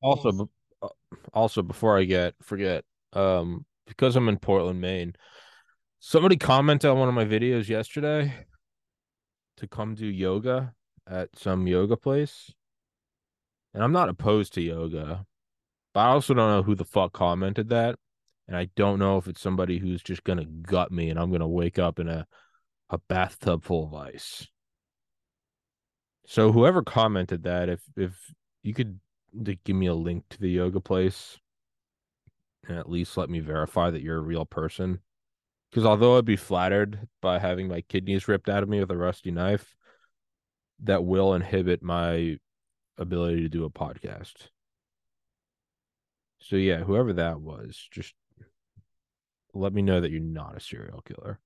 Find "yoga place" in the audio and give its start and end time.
11.66-12.52, 30.50-31.38